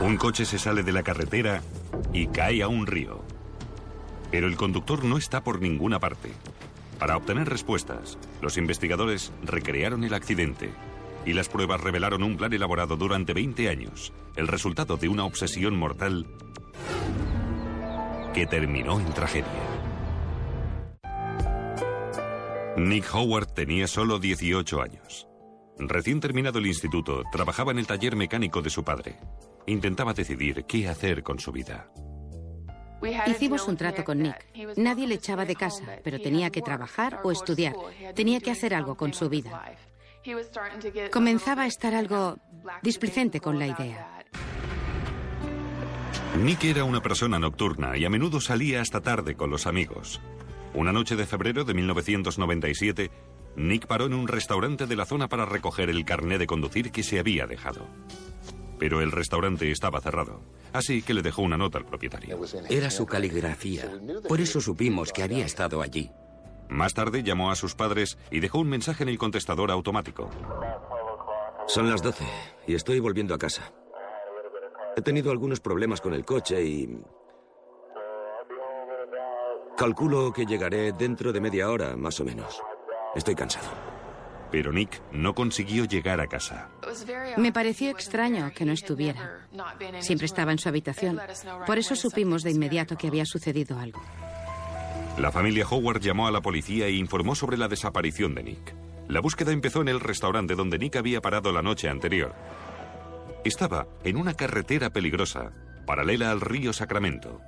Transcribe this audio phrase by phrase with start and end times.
[0.00, 1.60] Un coche se sale de la carretera
[2.12, 3.20] y cae a un río.
[4.30, 6.30] Pero el conductor no está por ninguna parte.
[7.00, 10.70] Para obtener respuestas, los investigadores recrearon el accidente
[11.26, 15.76] y las pruebas revelaron un plan elaborado durante 20 años, el resultado de una obsesión
[15.76, 16.26] mortal
[18.34, 19.48] que terminó en tragedia.
[22.76, 25.26] Nick Howard tenía solo 18 años.
[25.76, 29.16] Recién terminado el instituto, trabajaba en el taller mecánico de su padre.
[29.68, 31.90] Intentaba decidir qué hacer con su vida.
[33.26, 34.46] Hicimos un trato con Nick.
[34.76, 37.74] Nadie le echaba de casa, pero tenía que trabajar o estudiar.
[38.14, 39.62] Tenía que hacer algo con su vida.
[41.12, 42.38] Comenzaba a estar algo
[42.82, 44.24] displicente con la idea.
[46.42, 50.20] Nick era una persona nocturna y a menudo salía hasta tarde con los amigos.
[50.74, 53.10] Una noche de febrero de 1997,
[53.56, 57.02] Nick paró en un restaurante de la zona para recoger el carné de conducir que
[57.02, 57.86] se había dejado.
[58.78, 60.40] Pero el restaurante estaba cerrado,
[60.72, 62.38] así que le dejó una nota al propietario.
[62.68, 63.90] Era su caligrafía.
[64.28, 66.10] Por eso supimos que había estado allí.
[66.68, 70.30] Más tarde llamó a sus padres y dejó un mensaje en el contestador automático.
[71.66, 72.24] Son las 12
[72.66, 73.72] y estoy volviendo a casa.
[74.96, 76.98] He tenido algunos problemas con el coche y...
[79.76, 82.60] Calculo que llegaré dentro de media hora, más o menos.
[83.14, 83.97] Estoy cansado.
[84.50, 86.70] Pero Nick no consiguió llegar a casa.
[87.36, 89.46] Me pareció extraño que no estuviera.
[90.00, 91.20] Siempre estaba en su habitación.
[91.66, 94.02] Por eso supimos de inmediato que había sucedido algo.
[95.18, 98.74] La familia Howard llamó a la policía e informó sobre la desaparición de Nick.
[99.08, 102.34] La búsqueda empezó en el restaurante donde Nick había parado la noche anterior.
[103.44, 105.50] Estaba en una carretera peligrosa,
[105.86, 107.40] paralela al río Sacramento.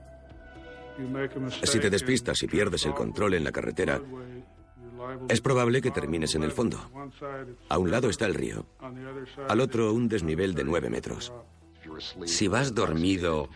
[1.63, 4.01] Si te despistas y pierdes el control en la carretera,
[5.29, 6.79] es probable que termines en el fondo.
[7.69, 8.67] A un lado está el río,
[9.49, 11.33] al otro un desnivel de nueve metros.
[12.25, 13.49] Si vas dormido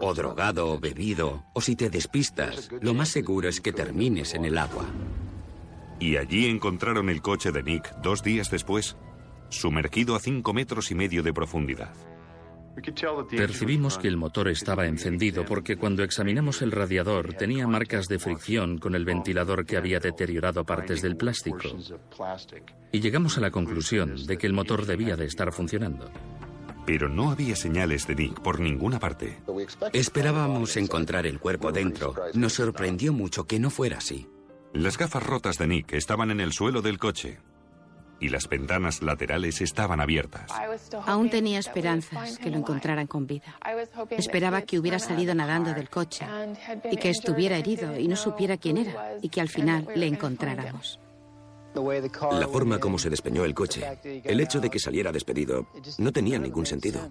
[0.00, 4.44] o drogado o bebido, o si te despistas, lo más seguro es que termines en
[4.44, 4.84] el agua.
[5.98, 8.96] Y allí encontraron el coche de Nick dos días después,
[9.48, 11.94] sumergido a cinco metros y medio de profundidad.
[13.30, 18.78] Percibimos que el motor estaba encendido porque cuando examinamos el radiador tenía marcas de fricción
[18.78, 21.58] con el ventilador que había deteriorado partes del plástico.
[22.92, 26.10] Y llegamos a la conclusión de que el motor debía de estar funcionando.
[26.84, 29.38] Pero no había señales de Nick por ninguna parte.
[29.92, 32.14] Esperábamos encontrar el cuerpo dentro.
[32.34, 34.28] Nos sorprendió mucho que no fuera así.
[34.72, 37.38] Las gafas rotas de Nick estaban en el suelo del coche
[38.20, 40.50] y las ventanas laterales estaban abiertas.
[41.06, 43.58] Aún tenía esperanzas que lo encontraran con vida.
[44.10, 46.26] Esperaba que hubiera salido nadando del coche
[46.90, 51.00] y que estuviera herido y no supiera quién era y que al final le encontráramos.
[51.74, 53.82] La forma como se despeñó el coche,
[54.24, 55.66] el hecho de que saliera despedido,
[55.98, 57.10] no tenía ningún sentido.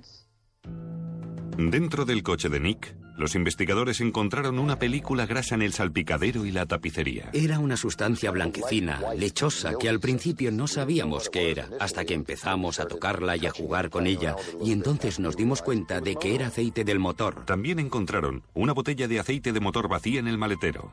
[1.58, 6.52] Dentro del coche de Nick, los investigadores encontraron una película grasa en el salpicadero y
[6.52, 7.30] la tapicería.
[7.32, 12.82] Era una sustancia blanquecina, lechosa, que al principio no sabíamos qué era, hasta que empezamos
[12.82, 16.48] a tocarla y a jugar con ella, y entonces nos dimos cuenta de que era
[16.48, 17.46] aceite del motor.
[17.46, 20.92] También encontraron una botella de aceite de motor vacía en el maletero.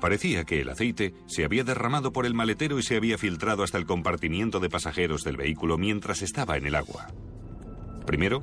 [0.00, 3.76] Parecía que el aceite se había derramado por el maletero y se había filtrado hasta
[3.76, 7.08] el compartimiento de pasajeros del vehículo mientras estaba en el agua.
[8.06, 8.42] Primero,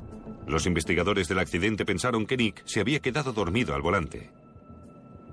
[0.50, 4.32] los investigadores del accidente pensaron que Nick se había quedado dormido al volante.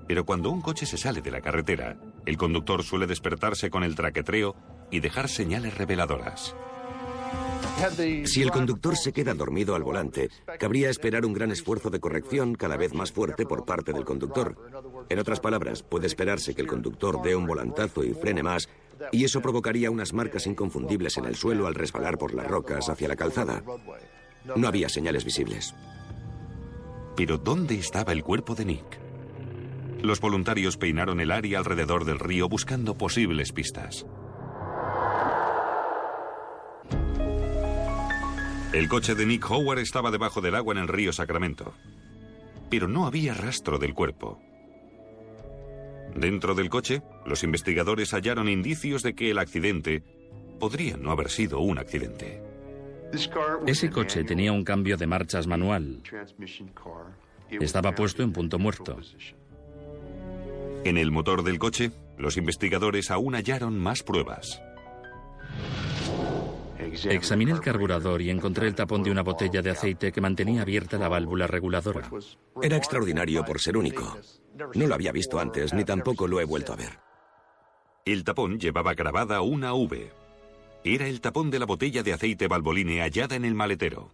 [0.07, 3.95] Pero cuando un coche se sale de la carretera, el conductor suele despertarse con el
[3.95, 4.55] traquetreo
[4.91, 6.55] y dejar señales reveladoras.
[8.25, 10.29] Si el conductor se queda dormido al volante,
[10.59, 14.55] cabría esperar un gran esfuerzo de corrección cada vez más fuerte por parte del conductor.
[15.09, 18.69] En otras palabras, puede esperarse que el conductor dé un volantazo y frene más,
[19.11, 23.07] y eso provocaría unas marcas inconfundibles en el suelo al resbalar por las rocas hacia
[23.07, 23.63] la calzada.
[24.55, 25.75] No había señales visibles.
[27.15, 28.99] Pero ¿dónde estaba el cuerpo de Nick?
[30.01, 34.05] Los voluntarios peinaron el área alrededor del río buscando posibles pistas.
[38.73, 41.73] El coche de Nick Howard estaba debajo del agua en el río Sacramento.
[42.69, 44.39] Pero no había rastro del cuerpo.
[46.15, 50.03] Dentro del coche, los investigadores hallaron indicios de que el accidente
[50.59, 52.46] podría no haber sido un accidente.
[53.65, 56.01] Ese coche tenía un cambio de marchas manual.
[57.49, 58.97] Estaba puesto en punto muerto.
[60.83, 64.61] En el motor del coche, los investigadores aún hallaron más pruebas.
[67.05, 70.97] Examiné el carburador y encontré el tapón de una botella de aceite que mantenía abierta
[70.97, 72.09] la válvula reguladora.
[72.61, 74.17] Era extraordinario por ser único.
[74.73, 76.99] No lo había visto antes, ni tampoco lo he vuelto a ver.
[78.05, 80.11] El tapón llevaba grabada una V.
[80.87, 84.13] Era el tapón de la botella de aceite Valvoline hallada en el maletero.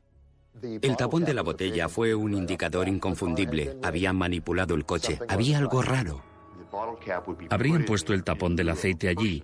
[0.64, 3.78] El tapón de la botella fue un indicador inconfundible.
[3.84, 5.20] Habían manipulado el coche.
[5.30, 6.24] Había algo raro.
[7.52, 9.44] Habrían puesto el tapón del aceite allí,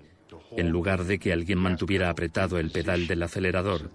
[0.57, 3.91] en lugar de que alguien mantuviera apretado el pedal del acelerador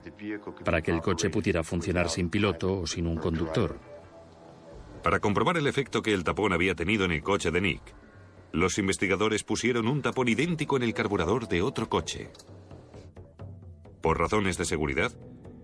[0.64, 3.80] para que el coche pudiera funcionar sin piloto o sin un conductor.
[5.02, 7.82] Para comprobar el efecto que el tapón había tenido en el coche de Nick,
[8.52, 12.30] los investigadores pusieron un tapón idéntico en el carburador de otro coche.
[14.04, 15.12] Por razones de seguridad,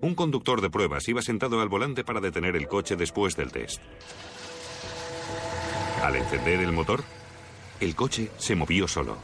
[0.00, 3.82] un conductor de pruebas iba sentado al volante para detener el coche después del test.
[6.02, 7.04] Al encender el motor,
[7.80, 9.18] el coche se movió solo.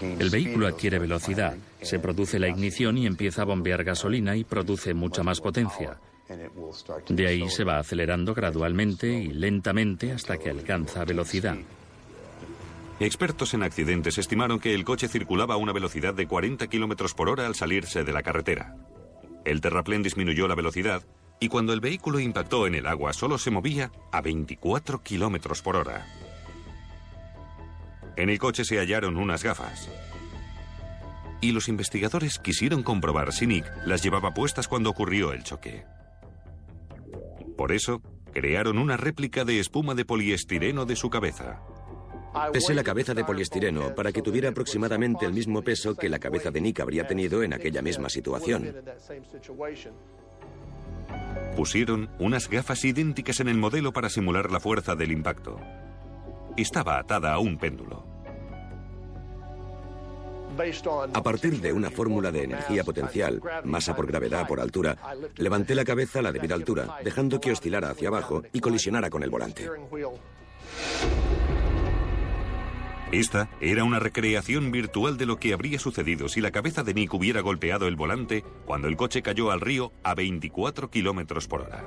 [0.00, 4.94] El vehículo adquiere velocidad, se produce la ignición y empieza a bombear gasolina y produce
[4.94, 5.98] mucha más potencia.
[7.08, 11.56] De ahí se va acelerando gradualmente y lentamente hasta que alcanza velocidad.
[13.04, 17.28] Expertos en accidentes estimaron que el coche circulaba a una velocidad de 40 km por
[17.28, 18.76] hora al salirse de la carretera.
[19.44, 21.02] El terraplén disminuyó la velocidad
[21.40, 25.74] y cuando el vehículo impactó en el agua solo se movía a 24 km por
[25.74, 26.06] hora.
[28.14, 29.90] En el coche se hallaron unas gafas.
[31.40, 35.84] Y los investigadores quisieron comprobar si Nick las llevaba puestas cuando ocurrió el choque.
[37.56, 38.00] Por eso,
[38.32, 41.62] crearon una réplica de espuma de poliestireno de su cabeza.
[42.52, 46.50] Pesé la cabeza de poliestireno para que tuviera aproximadamente el mismo peso que la cabeza
[46.50, 48.74] de Nick habría tenido en aquella misma situación.
[51.56, 55.60] Pusieron unas gafas idénticas en el modelo para simular la fuerza del impacto.
[56.56, 58.12] Estaba atada a un péndulo.
[61.14, 64.96] A partir de una fórmula de energía potencial, masa por gravedad por altura,
[65.36, 69.22] levanté la cabeza a la debida altura, dejando que oscilara hacia abajo y colisionara con
[69.22, 69.70] el volante.
[73.12, 77.12] Esta era una recreación virtual de lo que habría sucedido si la cabeza de Nick
[77.12, 81.84] hubiera golpeado el volante cuando el coche cayó al río a 24 kilómetros por hora.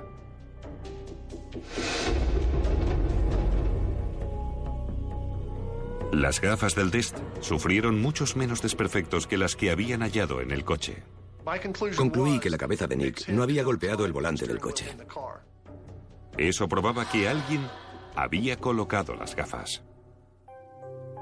[6.11, 10.63] Las gafas del test sufrieron muchos menos desperfectos que las que habían hallado en el
[10.63, 11.03] coche.
[11.97, 14.95] Concluí que la cabeza de Nick no había golpeado el volante del coche.
[16.37, 17.67] Eso probaba que alguien
[18.15, 19.83] había colocado las gafas.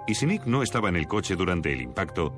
[0.07, 2.33] Y si Nick no estaba en el coche durante el impacto,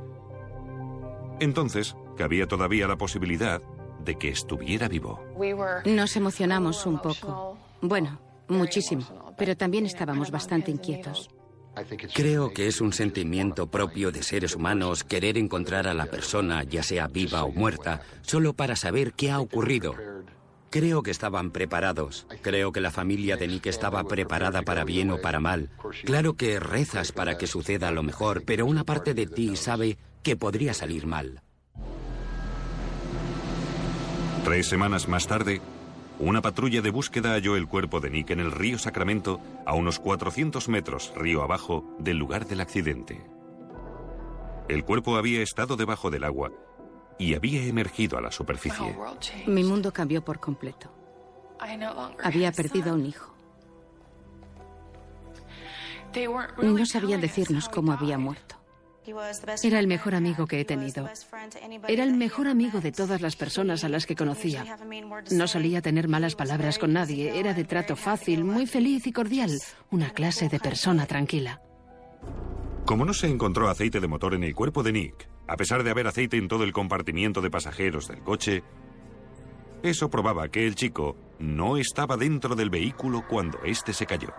[1.39, 3.61] entonces cabía todavía la posibilidad
[4.03, 5.19] de que estuviera vivo.
[5.85, 7.57] Nos emocionamos un poco.
[7.81, 11.29] Bueno, muchísimo, pero también estábamos bastante inquietos.
[12.13, 16.83] Creo que es un sentimiento propio de seres humanos querer encontrar a la persona, ya
[16.83, 19.93] sea viva o muerta, solo para saber qué ha ocurrido.
[20.75, 22.27] Creo que estaban preparados.
[22.41, 25.69] Creo que la familia de Nick estaba preparada para bien o para mal.
[26.03, 30.35] Claro que rezas para que suceda lo mejor, pero una parte de ti sabe que
[30.35, 31.41] podría salir mal.
[34.43, 35.61] Tres semanas más tarde,
[36.19, 39.99] una patrulla de búsqueda halló el cuerpo de Nick en el río Sacramento, a unos
[39.99, 43.25] 400 metros río abajo del lugar del accidente.
[44.67, 46.51] El cuerpo había estado debajo del agua
[47.17, 48.95] y había emergido a la superficie.
[49.47, 50.91] Mi mundo cambió por completo.
[52.23, 53.33] Había perdido a un hijo.
[56.61, 58.55] No sabían decirnos cómo había muerto.
[59.61, 61.07] Era el mejor amigo que he tenido.
[61.87, 64.77] Era el mejor amigo de todas las personas a las que conocía.
[65.31, 67.39] No solía tener malas palabras con nadie.
[67.39, 69.59] Era de trato fácil, muy feliz y cordial.
[69.91, 71.61] Una clase de persona tranquila.
[72.85, 75.91] Como no se encontró aceite de motor en el cuerpo de Nick, a pesar de
[75.91, 78.63] haber aceite en todo el compartimiento de pasajeros del coche,
[79.83, 84.29] eso probaba que el chico no estaba dentro del vehículo cuando éste se cayó.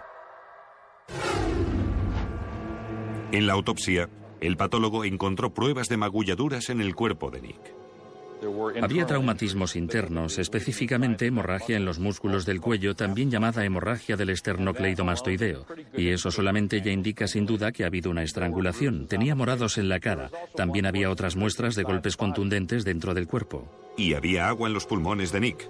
[3.32, 4.08] En la autopsia,
[4.40, 7.75] el patólogo encontró pruebas de magulladuras en el cuerpo de Nick.
[8.82, 15.66] Había traumatismos internos, específicamente hemorragia en los músculos del cuello, también llamada hemorragia del esternocleidomastoideo.
[15.96, 19.06] Y eso solamente ya indica sin duda que ha habido una estrangulación.
[19.06, 20.30] Tenía morados en la cara.
[20.54, 23.94] También había otras muestras de golpes contundentes dentro del cuerpo.
[23.96, 25.68] Y había agua en los pulmones de Nick.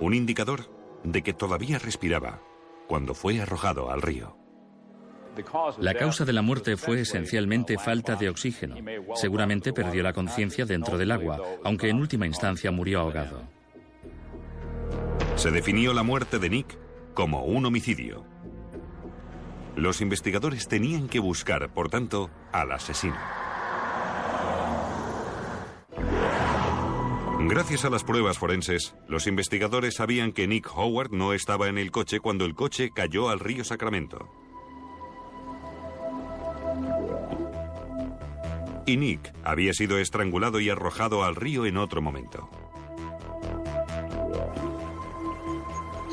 [0.00, 0.66] Un indicador
[1.04, 2.40] de que todavía respiraba
[2.88, 4.36] cuando fue arrojado al río.
[5.78, 8.76] La causa de la muerte fue esencialmente falta de oxígeno.
[9.14, 13.42] Seguramente perdió la conciencia dentro del agua, aunque en última instancia murió ahogado.
[15.36, 16.78] Se definió la muerte de Nick
[17.14, 18.24] como un homicidio.
[19.76, 23.16] Los investigadores tenían que buscar, por tanto, al asesino.
[27.40, 31.92] Gracias a las pruebas forenses, los investigadores sabían que Nick Howard no estaba en el
[31.92, 34.28] coche cuando el coche cayó al río Sacramento.
[38.88, 42.48] y Nick había sido estrangulado y arrojado al río en otro momento.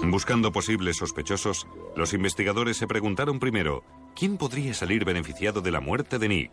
[0.03, 6.19] Buscando posibles sospechosos, los investigadores se preguntaron primero, ¿quién podría salir beneficiado de la muerte
[6.19, 6.51] de Nick?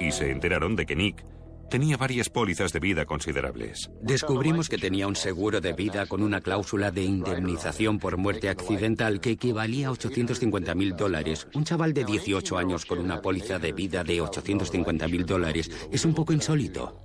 [0.00, 1.24] Y se enteraron de que Nick
[1.70, 3.90] tenía varias pólizas de vida considerables.
[4.02, 9.20] Descubrimos que tenía un seguro de vida con una cláusula de indemnización por muerte accidental
[9.20, 11.46] que equivalía a 850 mil dólares.
[11.54, 16.04] Un chaval de 18 años con una póliza de vida de 850 mil dólares es
[16.04, 16.98] un poco insólito.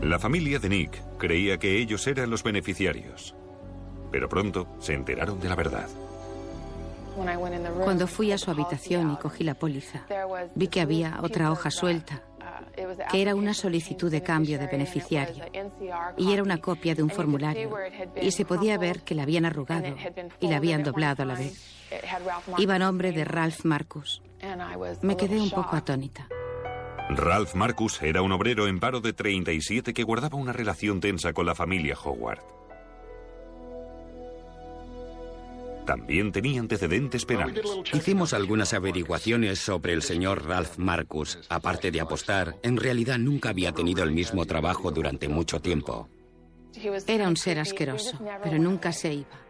[0.00, 3.36] La familia de Nick creía que ellos eran los beneficiarios,
[4.10, 5.88] pero pronto se enteraron de la verdad.
[7.84, 10.06] Cuando fui a su habitación y cogí la póliza,
[10.54, 12.22] vi que había otra hoja suelta
[13.10, 15.44] que era una solicitud de cambio de beneficiario
[16.16, 17.70] y era una copia de un formulario
[18.20, 19.94] y se podía ver que la habían arrugado
[20.40, 21.82] y la habían doblado a la vez.
[22.58, 24.22] Iba a nombre de Ralph Marcus.
[25.02, 26.26] Me quedé un poco atónita.
[27.10, 31.44] Ralph Marcus era un obrero en paro de 37 que guardaba una relación tensa con
[31.44, 32.42] la familia Howard.
[35.86, 37.64] También tenía antecedentes penales.
[37.92, 41.38] Hicimos algunas averiguaciones sobre el señor Ralph Marcus.
[41.48, 46.08] Aparte de apostar, en realidad nunca había tenido el mismo trabajo durante mucho tiempo.
[47.06, 49.40] Era un ser asqueroso, pero nunca se iba.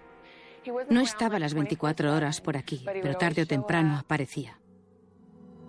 [0.90, 4.58] No estaba las 24 horas por aquí, pero tarde o temprano aparecía.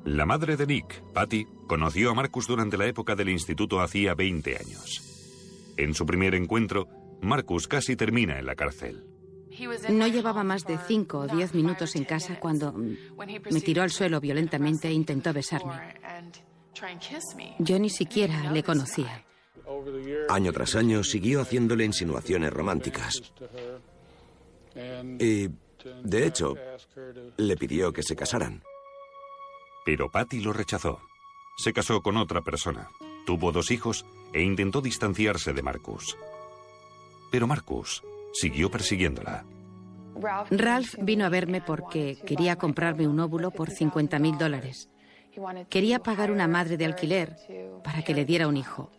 [0.05, 4.58] La madre de Nick, Patty, conoció a Marcus durante la época del instituto hacía 20
[4.58, 5.74] años.
[5.77, 6.88] En su primer encuentro,
[7.22, 9.05] Marcus casi termina en la cárcel.
[9.90, 14.20] No llevaba más de cinco o diez minutos en casa cuando me tiró al suelo
[14.20, 15.74] violentamente e intentó besarme.
[17.60, 19.26] Yo ni siquiera le conocía.
[20.30, 23.34] Año tras año siguió haciéndole insinuaciones románticas.
[25.20, 25.50] Y,
[26.04, 26.56] de hecho,
[27.38, 28.64] le pidió que se casaran.
[29.86, 31.00] Pero Patty lo rechazó.
[31.58, 32.90] Se casó con otra persona,
[33.26, 36.18] tuvo dos hijos e intentó distanciarse de Marcus.
[37.30, 38.02] Pero Marcus
[38.34, 39.46] siguió persiguiéndola.
[40.52, 44.90] Ralph vino a verme porque quería comprarme un óvulo por 50 mil dólares.
[45.70, 47.36] Quería pagar una madre de alquiler
[47.84, 48.92] para que le diera un hijo.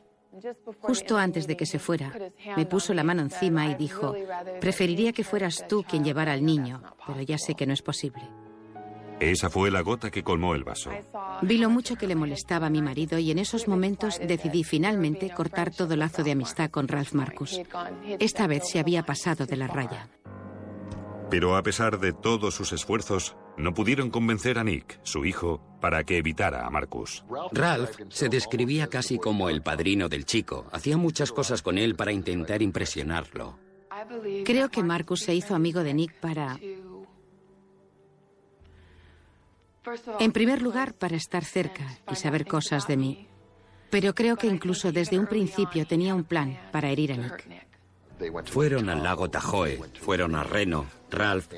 [0.80, 2.12] Justo antes de que se fuera,
[2.56, 4.16] me puso la mano encima y dijo,
[4.60, 8.22] preferiría que fueras tú quien llevara al niño, pero ya sé que no es posible.
[9.20, 10.90] Esa fue la gota que colmó el vaso.
[11.42, 15.30] Vi lo mucho que le molestaba a mi marido y en esos momentos decidí finalmente
[15.30, 17.60] cortar todo lazo de amistad con Ralph Marcus.
[18.18, 20.08] Esta vez se había pasado de la raya.
[21.30, 26.04] Pero a pesar de todos sus esfuerzos, no pudieron convencer a Nick, su hijo, para
[26.04, 27.24] que evitara a Marcus.
[27.52, 30.66] Ralph se describía casi como el padrino del chico.
[30.70, 33.58] Hacía muchas cosas con él para intentar impresionarlo.
[34.44, 36.58] Creo que Marcus se hizo amigo de Nick para
[40.18, 43.28] En primer lugar, para estar cerca y saber cosas de mí.
[43.90, 47.66] Pero creo que incluso desde un principio tenía un plan para herir a Nick.
[48.46, 50.86] Fueron al lago Tahoe, fueron a Reno.
[51.10, 51.48] Ralph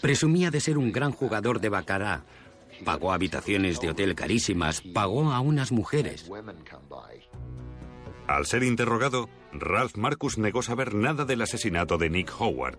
[0.00, 2.24] presumía de ser un gran jugador de bacará.
[2.84, 6.30] Pagó habitaciones de hotel carísimas, pagó a unas mujeres.
[8.26, 12.78] Al ser interrogado, Ralph Marcus negó saber nada del asesinato de Nick Howard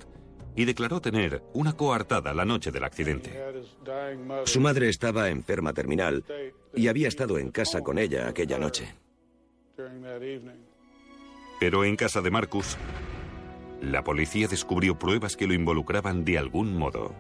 [0.58, 3.32] y declaró tener una coartada la noche del accidente.
[4.46, 6.26] Su madre estaba enferma terminal
[6.74, 8.96] y había estado en casa con ella aquella noche.
[11.60, 12.76] Pero en casa de Marcus,
[13.82, 17.14] la policía descubrió pruebas que lo involucraban de algún modo.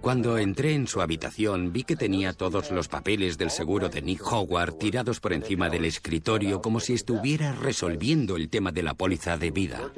[0.00, 4.22] Cuando entré en su habitación vi que tenía todos los papeles del seguro de Nick
[4.24, 9.36] Howard tirados por encima del escritorio como si estuviera resolviendo el tema de la póliza
[9.36, 9.92] de vida.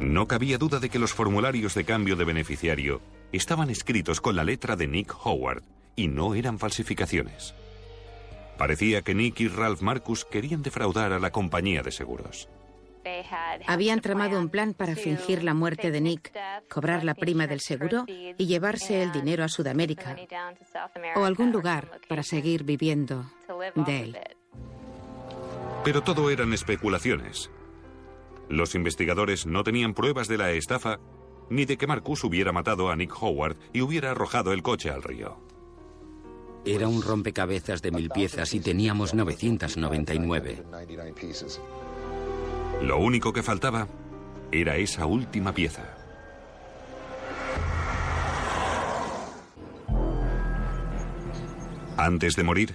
[0.00, 3.00] No cabía duda de que los formularios de cambio de beneficiario
[3.32, 5.62] estaban escritos con la letra de Nick Howard
[5.94, 7.54] y no eran falsificaciones.
[8.58, 12.48] Parecía que Nick y Ralph Marcus querían defraudar a la compañía de seguros.
[13.66, 16.32] Habían tramado un plan para fingir la muerte de Nick,
[16.68, 20.16] cobrar la prima del seguro y llevarse el dinero a Sudamérica
[21.14, 23.30] o algún lugar para seguir viviendo
[23.74, 24.18] de él.
[25.84, 27.50] Pero todo eran especulaciones.
[28.48, 30.98] Los investigadores no tenían pruebas de la estafa
[31.48, 35.02] ni de que Marcus hubiera matado a Nick Howard y hubiera arrojado el coche al
[35.02, 35.38] río.
[36.64, 40.64] Era un rompecabezas de mil piezas y teníamos 999.
[42.82, 43.88] Lo único que faltaba
[44.52, 45.96] era esa última pieza.
[51.96, 52.74] Antes de morir,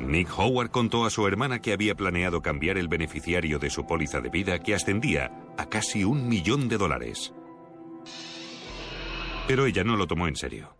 [0.00, 4.20] Nick Howard contó a su hermana que había planeado cambiar el beneficiario de su póliza
[4.20, 7.34] de vida que ascendía a casi un millón de dólares.
[9.46, 10.74] Pero ella no lo tomó en serio.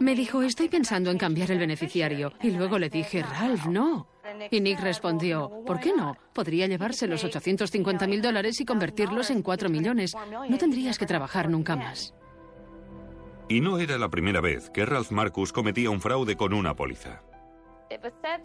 [0.00, 2.32] Me dijo, estoy pensando en cambiar el beneficiario.
[2.42, 4.06] Y luego le dije, Ralph, no.
[4.50, 6.16] Y Nick respondió, ¿por qué no?
[6.32, 10.14] Podría llevarse los 850 mil dólares y convertirlos en 4 millones.
[10.48, 12.14] No tendrías que trabajar nunca más.
[13.48, 17.22] Y no era la primera vez que Ralph Marcus cometía un fraude con una póliza.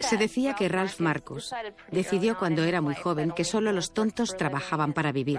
[0.00, 1.54] Se decía que Ralph Marcus
[1.90, 5.38] decidió cuando era muy joven que solo los tontos trabajaban para vivir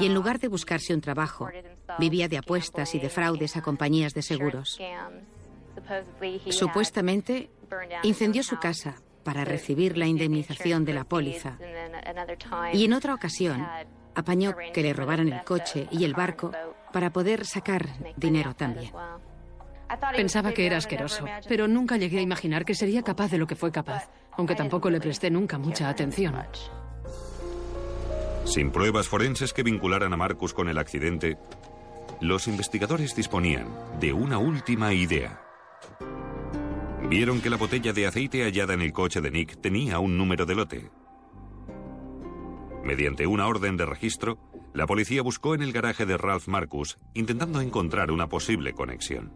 [0.00, 1.48] y en lugar de buscarse un trabajo,
[2.00, 4.80] vivía de apuestas y de fraudes a compañías de seguros.
[6.50, 7.50] Supuestamente
[8.02, 11.58] incendió su casa para recibir la indemnización de la póliza
[12.72, 13.66] y en otra ocasión
[14.14, 16.52] apañó que le robaran el coche y el barco
[16.92, 18.92] para poder sacar dinero también.
[20.14, 23.56] Pensaba que era asqueroso, pero nunca llegué a imaginar que sería capaz de lo que
[23.56, 26.34] fue capaz, aunque tampoco le presté nunca mucha atención.
[28.44, 31.38] Sin pruebas forenses que vincularan a Marcus con el accidente,
[32.20, 33.68] los investigadores disponían
[34.00, 35.47] de una última idea.
[37.08, 40.44] Vieron que la botella de aceite hallada en el coche de Nick tenía un número
[40.44, 40.90] de lote.
[42.84, 44.38] Mediante una orden de registro,
[44.74, 49.32] la policía buscó en el garaje de Ralph Marcus intentando encontrar una posible conexión.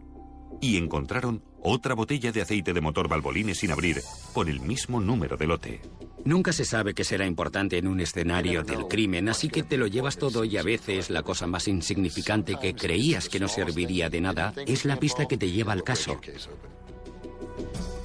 [0.61, 4.01] Y encontraron otra botella de aceite de motor Valvoline sin abrir,
[4.33, 5.81] con el mismo número de lote.
[6.25, 9.87] Nunca se sabe qué será importante en un escenario del crimen, así que te lo
[9.87, 14.21] llevas todo y a veces la cosa más insignificante que creías que no serviría de
[14.21, 16.21] nada es la pista que te lleva al caso.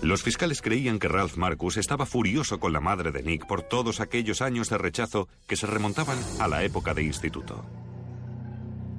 [0.09, 4.00] Los fiscales creían que Ralph Marcus estaba furioso con la madre de Nick por todos
[4.00, 7.62] aquellos años de rechazo que se remontaban a la época de instituto.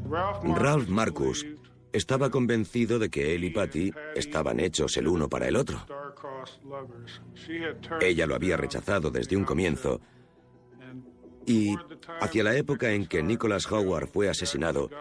[0.08, 1.48] Ralph Marcus
[1.92, 5.84] estaba convencido de que él y Patty estaban hechos el uno para el otro.
[8.02, 10.00] Ella lo había rechazado desde un comienzo
[11.48, 11.76] y
[12.22, 14.92] hacia la época en que Nicholas Howard fue asesinado,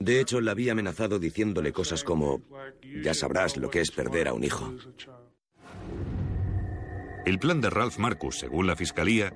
[0.00, 2.42] de hecho le había amenazado diciéndole cosas como,
[3.04, 4.74] ya sabrás lo que es perder a un hijo.
[7.24, 9.32] El plan de Ralph Marcus, según la fiscalía,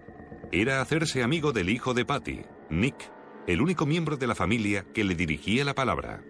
[0.51, 3.13] era hacerse amigo del hijo de Patty, Nick,
[3.47, 6.25] el único miembro de la familia que le dirigía la palabra.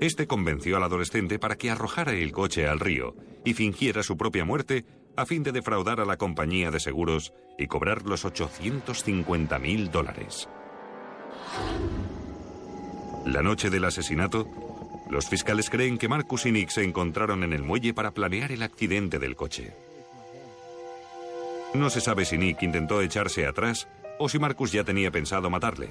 [0.00, 4.44] Este convenció al adolescente para que arrojara el coche al río y fingiera su propia
[4.44, 4.84] muerte
[5.16, 10.48] a fin de defraudar a la compañía de seguros y cobrar los 850 mil dólares.
[13.26, 14.48] La noche del asesinato,
[15.10, 18.62] los fiscales creen que Marcus y Nick se encontraron en el muelle para planear el
[18.62, 19.74] accidente del coche.
[21.74, 23.88] No se sabe si Nick intentó echarse atrás
[24.20, 25.90] o si Marcus ya tenía pensado matarle.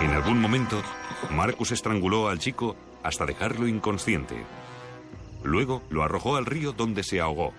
[0.00, 0.82] En algún momento,
[1.30, 4.36] Marcus estranguló al chico hasta dejarlo inconsciente.
[5.42, 7.52] Luego lo arrojó al río donde se ahogó.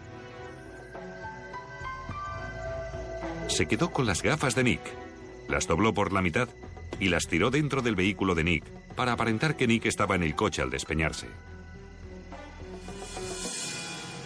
[3.47, 4.81] Se quedó con las gafas de Nick,
[5.47, 6.49] las dobló por la mitad
[6.99, 10.35] y las tiró dentro del vehículo de Nick para aparentar que Nick estaba en el
[10.35, 11.27] coche al despeñarse.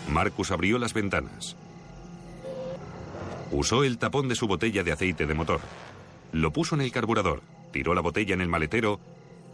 [0.10, 1.56] Marcus abrió las ventanas.
[3.52, 5.62] Usó el tapón de su botella de aceite de motor.
[6.32, 9.00] Lo puso en el carburador, tiró la botella en el maletero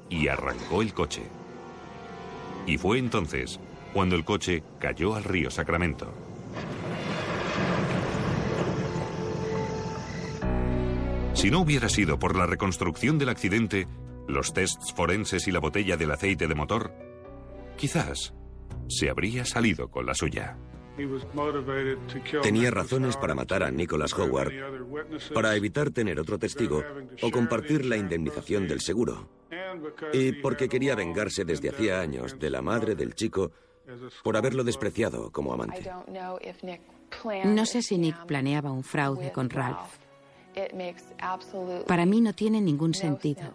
[0.10, 1.24] y arrancó el coche.
[2.66, 3.60] Y fue entonces
[3.94, 6.29] cuando el coche cayó al río Sacramento.
[11.40, 13.88] Si no hubiera sido por la reconstrucción del accidente,
[14.28, 16.92] los tests forenses y la botella del aceite de motor,
[17.78, 18.34] quizás
[18.90, 20.58] se habría salido con la suya.
[22.44, 24.52] Tenía razones para matar a Nicholas Howard,
[25.34, 26.84] para evitar tener otro testigo
[27.22, 29.30] o compartir la indemnización del seguro.
[30.12, 33.54] Y porque quería vengarse desde hacía años de la madre del chico
[34.26, 35.90] por haberlo despreciado como amante.
[37.46, 40.09] No sé si Nick planeaba un fraude con Ralph.
[41.88, 43.54] Para mí no tiene ningún sentido.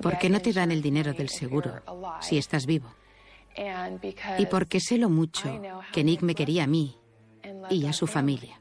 [0.00, 1.82] Porque no te dan el dinero del seguro
[2.20, 2.92] si estás vivo.
[4.38, 5.60] Y porque sé lo mucho
[5.92, 6.96] que Nick me quería a mí
[7.70, 8.60] y a su familia.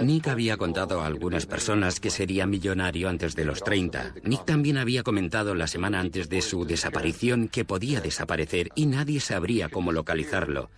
[0.00, 4.14] Nick había contado a algunas personas que sería millonario antes de los 30.
[4.24, 9.20] Nick también había comentado la semana antes de su desaparición que podía desaparecer y nadie
[9.20, 10.70] sabría cómo localizarlo.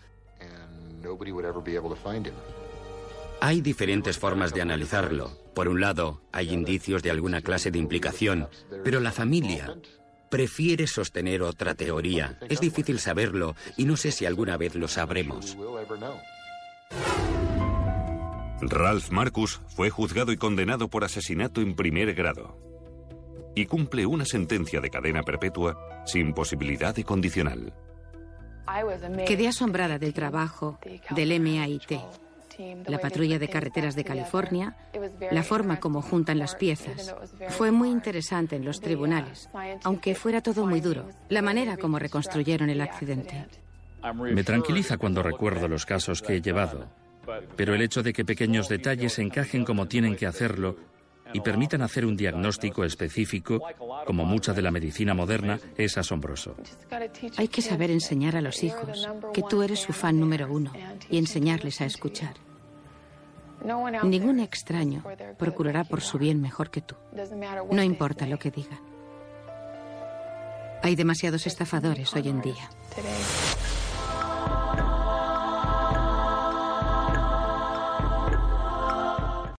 [3.44, 5.32] Hay diferentes formas de analizarlo.
[5.52, 8.48] Por un lado, hay indicios de alguna clase de implicación,
[8.84, 9.74] pero la familia
[10.30, 12.38] prefiere sostener otra teoría.
[12.48, 15.58] Es difícil saberlo y no sé si alguna vez lo sabremos.
[18.60, 22.56] Ralph Marcus fue juzgado y condenado por asesinato en primer grado
[23.56, 25.76] y cumple una sentencia de cadena perpetua
[26.06, 27.74] sin posibilidad de condicional.
[29.26, 30.78] Quedé asombrada del trabajo
[31.10, 31.98] del MIT.
[32.86, 34.76] La patrulla de carreteras de California,
[35.30, 37.14] la forma como juntan las piezas.
[37.48, 39.48] Fue muy interesante en los tribunales,
[39.84, 43.46] aunque fuera todo muy duro, la manera como reconstruyeron el accidente.
[44.14, 46.88] Me tranquiliza cuando recuerdo los casos que he llevado,
[47.56, 50.76] pero el hecho de que pequeños detalles encajen como tienen que hacerlo
[51.32, 53.60] y permitan hacer un diagnóstico específico,
[54.06, 56.56] como mucha de la medicina moderna, es asombroso.
[57.36, 60.72] Hay que saber enseñar a los hijos que tú eres su fan número uno
[61.10, 62.34] y enseñarles a escuchar.
[64.02, 65.04] Ningún extraño
[65.38, 66.96] procurará por su bien mejor que tú.
[67.70, 68.80] No importa lo que digan.
[70.82, 72.68] Hay demasiados estafadores hoy en día.